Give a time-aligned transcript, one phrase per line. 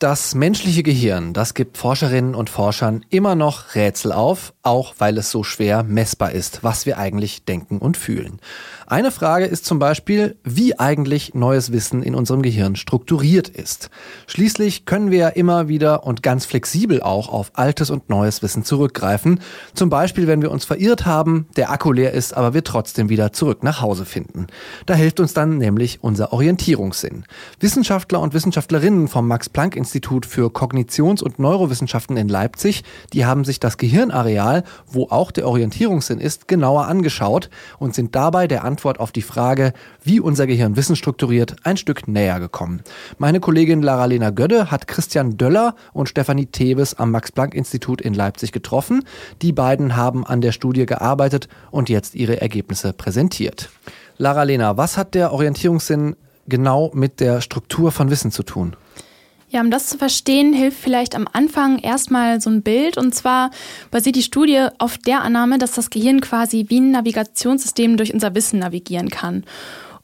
[0.00, 5.30] Das menschliche Gehirn, das gibt Forscherinnen und Forschern immer noch Rätsel auf, auch weil es
[5.30, 8.40] so schwer messbar ist, was wir eigentlich denken und fühlen.
[8.88, 13.88] Eine Frage ist zum Beispiel, wie eigentlich neues Wissen in unserem Gehirn strukturiert ist.
[14.26, 18.64] Schließlich können wir ja immer wieder und ganz flexibel auch auf altes und neues Wissen
[18.64, 19.40] zurückgreifen.
[19.74, 23.32] Zum Beispiel, wenn wir uns verirrt haben, der Akku leer ist, aber wir trotzdem wieder
[23.32, 24.48] zurück nach Hause finden.
[24.86, 27.24] Da hilft uns dann nämlich unser Orientierungssinn.
[27.60, 29.28] Wissenschaftler und Wissenschaftlerinnen vom
[29.84, 35.46] Max-Planck-Institut für Kognitions- und Neurowissenschaften in Leipzig, die haben sich das Gehirnareal, wo auch der
[35.46, 40.76] Orientierungssinn ist, genauer angeschaut und sind dabei der Antwort auf die Frage, wie unser Gehirn
[40.76, 42.82] Wissen strukturiert, ein Stück näher gekommen.
[43.18, 49.04] Meine Kollegin Lara-Lena Gödde hat Christian Döller und Stefanie Thebes am Max-Planck-Institut in Leipzig getroffen.
[49.42, 53.68] Die beiden haben an der Studie gearbeitet und jetzt ihre Ergebnisse präsentiert.
[54.16, 58.76] Lara-Lena, was hat der Orientierungssinn genau mit der Struktur von Wissen zu tun?
[59.54, 62.98] Ja, um das zu verstehen, hilft vielleicht am Anfang erstmal so ein Bild.
[62.98, 63.52] Und zwar
[63.92, 68.34] basiert die Studie auf der Annahme, dass das Gehirn quasi wie ein Navigationssystem durch unser
[68.34, 69.44] Wissen navigieren kann.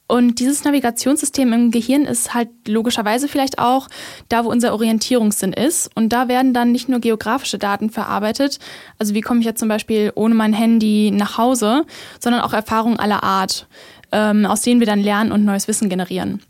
[0.07, 3.89] Und dieses Navigationssystem im Gehirn ist halt logischerweise vielleicht auch
[4.29, 5.91] da, wo unser Orientierungssinn ist.
[5.97, 8.61] Und da werden dann nicht nur geografische Daten verarbeitet,
[8.99, 11.87] also wie komme ich jetzt zum Beispiel ohne mein Handy nach Hause,
[12.21, 13.67] sondern auch Erfahrungen aller Art
[14.13, 16.41] ähm, aus denen wir dann lernen und neues Wissen generieren.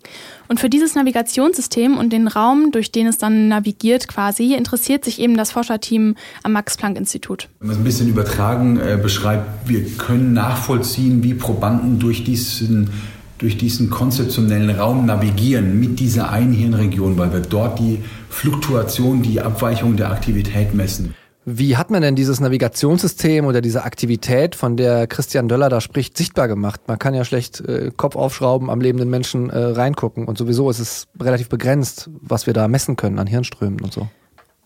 [0.48, 5.20] Und für dieses Navigationssystem und den Raum, durch den es dann navigiert quasi, interessiert sich
[5.20, 7.48] eben das Forscherteam am Max-Planck-Institut.
[7.60, 12.90] Wenn man es ein bisschen übertragen äh, beschreibt, wir können nachvollziehen, wie Probanden durch diesen
[13.38, 19.40] durch diesen konzeptionellen Raum navigieren mit dieser einen Hirnregion, weil wir dort die Fluktuation, die
[19.40, 21.14] Abweichung der Aktivität messen.
[21.46, 26.16] Wie hat man denn dieses Navigationssystem oder diese Aktivität, von der Christian Döller da spricht,
[26.16, 26.82] sichtbar gemacht?
[26.86, 30.80] Man kann ja schlecht äh, Kopf aufschrauben, am lebenden Menschen äh, reingucken und sowieso ist
[30.80, 34.08] es relativ begrenzt, was wir da messen können an Hirnströmen und so.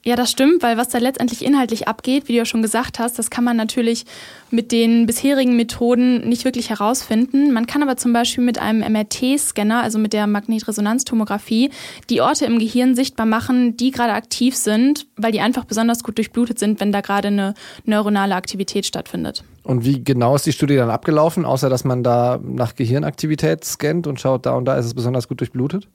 [0.07, 3.19] Ja, das stimmt, weil was da letztendlich inhaltlich abgeht, wie du ja schon gesagt hast,
[3.19, 4.05] das kann man natürlich
[4.51, 7.55] mit den bisherigen Methoden nicht wirklich herausfinden.
[7.55, 11.71] Man kann aber zum Beispiel mit einem MRT-Scanner, also mit der Magnetresonanztomographie,
[12.11, 16.19] die Orte im Gehirn sichtbar machen, die gerade aktiv sind, weil die einfach besonders gut
[16.19, 17.55] durchblutet sind, wenn da gerade eine
[17.87, 19.43] neuronale Aktivität stattfindet.
[19.63, 24.07] Und wie genau ist die Studie dann abgelaufen, außer dass man da nach Gehirnaktivität scannt
[24.07, 25.89] und schaut, da und da ist es besonders gut durchblutet?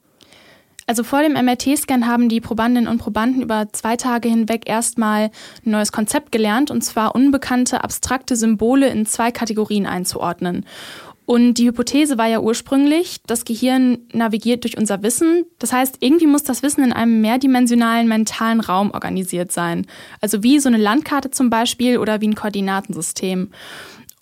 [0.89, 5.25] Also vor dem MRT-Scan haben die Probandinnen und Probanden über zwei Tage hinweg erstmal
[5.63, 10.65] ein neues Konzept gelernt, und zwar unbekannte abstrakte Symbole in zwei Kategorien einzuordnen.
[11.27, 15.45] Und die Hypothese war ja ursprünglich, das Gehirn navigiert durch unser Wissen.
[15.59, 19.85] Das heißt, irgendwie muss das Wissen in einem mehrdimensionalen mentalen Raum organisiert sein.
[20.21, 23.51] Also wie so eine Landkarte zum Beispiel oder wie ein Koordinatensystem.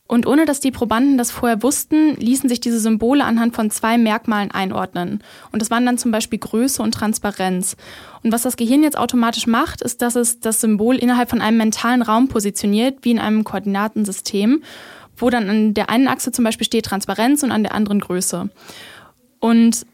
[0.08, 3.98] Und ohne dass die Probanden das vorher wussten, ließen sich diese Symbole anhand von zwei
[3.98, 5.22] Merkmalen einordnen.
[5.52, 7.76] Und das waren dann zum Beispiel Größe und Transparenz.
[8.24, 11.58] Und was das Gehirn jetzt automatisch macht, ist, dass es das Symbol innerhalb von einem
[11.58, 14.64] mentalen Raum positioniert, wie in einem Koordinatensystem,
[15.18, 18.50] wo dann an der einen Achse zum Beispiel steht Transparenz und an der anderen Größe.
[19.40, 19.86] Und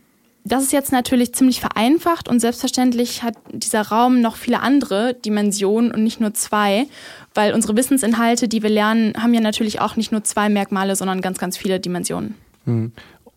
[0.45, 5.91] das ist jetzt natürlich ziemlich vereinfacht und selbstverständlich hat dieser Raum noch viele andere Dimensionen
[5.91, 6.87] und nicht nur zwei,
[7.33, 11.21] weil unsere Wissensinhalte, die wir lernen, haben ja natürlich auch nicht nur zwei Merkmale, sondern
[11.21, 12.35] ganz, ganz viele Dimensionen.
[12.65, 12.91] Hm.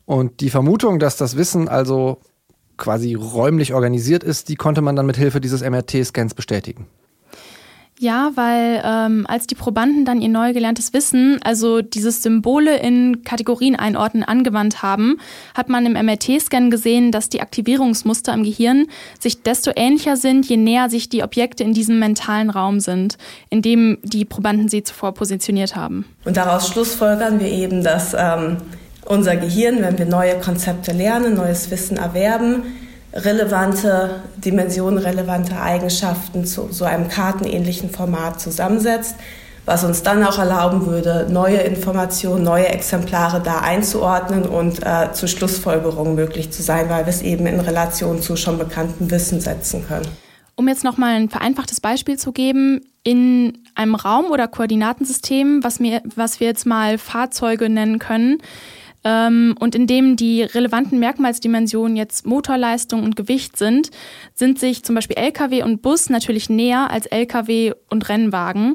[0.04, 2.18] Und die Vermutung, dass das Wissen also
[2.76, 6.86] quasi räumlich organisiert ist, die konnte man dann mit Hilfe dieses MRT-Scans bestätigen.
[7.98, 13.22] Ja, weil ähm, als die Probanden dann ihr neu gelerntes Wissen, also dieses Symbole in
[13.24, 15.18] Kategorien einordnen, angewandt haben,
[15.54, 18.86] hat man im MRT-Scan gesehen, dass die Aktivierungsmuster im Gehirn
[19.18, 23.16] sich desto ähnlicher sind, je näher sich die Objekte in diesem mentalen Raum sind,
[23.48, 26.04] in dem die Probanden sie zuvor positioniert haben.
[26.26, 28.58] Und daraus schlussfolgern wir eben, dass ähm,
[29.06, 32.62] unser Gehirn, wenn wir neue Konzepte lernen, neues Wissen erwerben,
[33.16, 39.16] relevante Dimensionen, relevante Eigenschaften zu so einem kartenähnlichen Format zusammensetzt,
[39.64, 45.26] was uns dann auch erlauben würde, neue Informationen, neue Exemplare da einzuordnen und äh, zu
[45.26, 49.84] Schlussfolgerungen möglich zu sein, weil wir es eben in Relation zu schon bekanntem Wissen setzen
[49.86, 50.06] können.
[50.54, 56.00] Um jetzt nochmal ein vereinfachtes Beispiel zu geben, in einem Raum oder Koordinatensystem, was, mir,
[56.14, 58.38] was wir jetzt mal Fahrzeuge nennen können,
[59.06, 63.90] ähm, und indem die relevanten Merkmalsdimensionen jetzt Motorleistung und Gewicht sind,
[64.34, 68.74] sind sich zum Beispiel Lkw und Bus natürlich näher als Lkw und Rennwagen.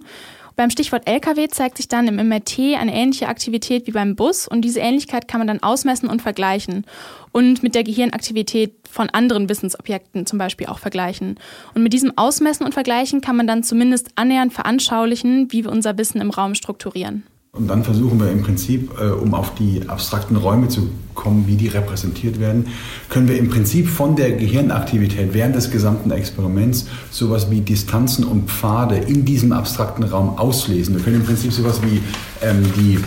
[0.55, 4.61] Beim Stichwort Lkw zeigt sich dann im MRT eine ähnliche Aktivität wie beim Bus und
[4.61, 6.85] diese Ähnlichkeit kann man dann ausmessen und vergleichen
[7.33, 11.39] und mit der Gehirnaktivität von anderen Wissensobjekten zum Beispiel auch vergleichen.
[11.73, 15.97] Und mit diesem Ausmessen und Vergleichen kann man dann zumindest annähernd veranschaulichen, wie wir unser
[15.97, 17.23] Wissen im Raum strukturieren.
[17.53, 21.55] Und dann versuchen wir im Prinzip, äh, um auf die abstrakten Räume zu kommen, wie
[21.55, 22.67] die repräsentiert werden,
[23.09, 28.49] können wir im Prinzip von der Gehirnaktivität während des gesamten Experiments sowas wie Distanzen und
[28.49, 30.95] Pfade in diesem abstrakten Raum auslesen.
[30.95, 32.01] Wir können im Prinzip sowas wie
[32.41, 32.99] ähm, die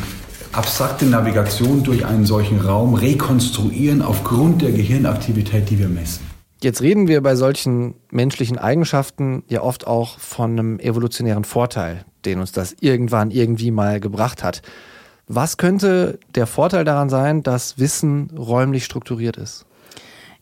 [0.53, 6.23] abstrakte Navigation durch einen solchen Raum rekonstruieren aufgrund der Gehirnaktivität, die wir messen.
[6.63, 12.41] Jetzt reden wir bei solchen menschlichen Eigenschaften ja oft auch von einem evolutionären Vorteil, den
[12.41, 14.63] uns das irgendwann irgendwie mal gebracht hat.
[15.27, 19.65] Was könnte der Vorteil daran sein, dass Wissen räumlich strukturiert ist?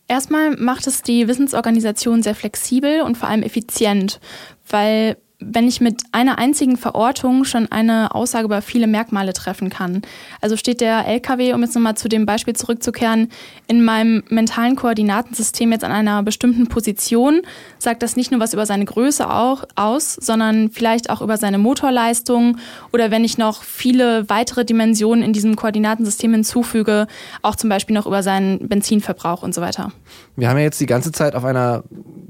[0.08, 4.20] Erstmal macht es die Wissensorganisation sehr flexibel und vor allem effizient,
[4.68, 10.02] weil wenn ich mit einer einzigen Verortung schon eine Aussage über viele Merkmale treffen kann.
[10.40, 13.28] Also steht der LKW, um jetzt nochmal zu dem Beispiel zurückzukehren,
[13.66, 17.42] in meinem mentalen Koordinatensystem jetzt an einer bestimmten Position,
[17.78, 21.58] sagt das nicht nur was über seine Größe auch aus, sondern vielleicht auch über seine
[21.58, 22.58] Motorleistung
[22.92, 27.06] oder wenn ich noch viele weitere Dimensionen in diesem Koordinatensystem hinzufüge,
[27.42, 29.92] auch zum Beispiel noch über seinen Benzinverbrauch und so weiter.
[30.36, 31.84] Wir haben ja jetzt die ganze Zeit auf einer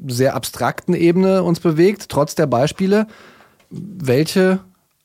[0.06, 3.01] sehr abstrakten Ebene uns bewegt, trotz der Beispiele.
[3.70, 4.60] Welche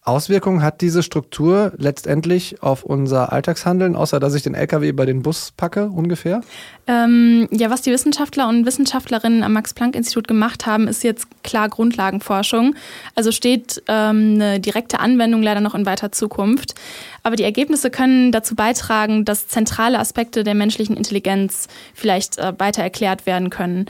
[0.07, 5.21] Auswirkungen hat diese Struktur letztendlich auf unser Alltagshandeln, außer dass ich den LKW bei den
[5.21, 6.39] Bus packe ungefähr?
[6.87, 12.73] Ähm, ja, was die Wissenschaftler und Wissenschaftlerinnen am Max-Planck-Institut gemacht haben, ist jetzt klar Grundlagenforschung.
[13.15, 16.75] Also steht ähm, eine direkte Anwendung leider noch in weiter Zukunft.
[17.23, 22.81] Aber die Ergebnisse können dazu beitragen, dass zentrale Aspekte der menschlichen Intelligenz vielleicht äh, weiter
[22.81, 23.87] erklärt werden können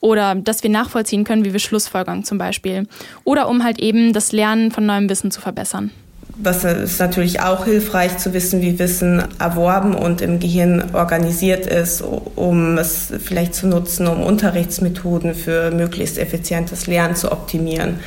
[0.00, 2.86] oder dass wir nachvollziehen können, wie wir Schlussfolgern zum Beispiel.
[3.24, 5.90] Oder um halt eben das Lernen von neuem Wissen zu verbessern.
[6.38, 12.02] Was ist natürlich auch hilfreich zu wissen, wie Wissen erworben und im Gehirn organisiert ist,
[12.02, 18.00] um es vielleicht zu nutzen, um Unterrichtsmethoden für möglichst effizientes Lernen zu optimieren.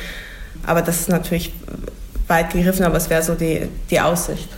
[0.64, 1.52] Aber das ist natürlich
[2.28, 4.48] weit gegriffen, aber es wäre so die, die Aussicht.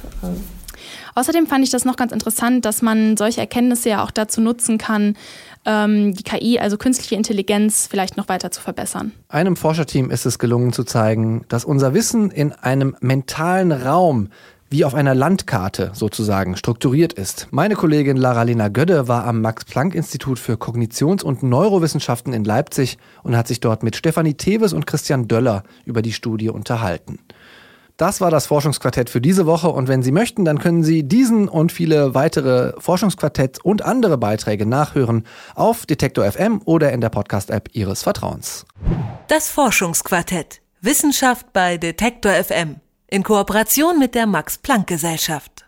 [1.14, 4.78] Außerdem fand ich das noch ganz interessant, dass man solche Erkenntnisse ja auch dazu nutzen
[4.78, 5.16] kann,
[5.64, 9.12] ähm, die KI, also künstliche Intelligenz, vielleicht noch weiter zu verbessern.
[9.28, 14.28] Einem Forscherteam ist es gelungen zu zeigen, dass unser Wissen in einem mentalen Raum
[14.72, 17.46] wie auf einer Landkarte sozusagen strukturiert ist.
[17.50, 23.48] Meine Kollegin Lara-Lena Gödde war am Max-Planck-Institut für Kognitions- und Neurowissenschaften in Leipzig und hat
[23.48, 27.18] sich dort mit Stefanie Teves und Christian Döller über die Studie unterhalten.
[27.96, 31.48] Das war das Forschungsquartett für diese Woche und wenn Sie möchten, dann können Sie diesen
[31.48, 37.68] und viele weitere Forschungsquartett und andere Beiträge nachhören auf Detektor FM oder in der Podcast-App
[37.72, 38.66] Ihres Vertrauens.
[39.28, 40.60] Das Forschungsquartett.
[40.80, 45.66] Wissenschaft bei Detektor FM in Kooperation mit der Max Planck Gesellschaft.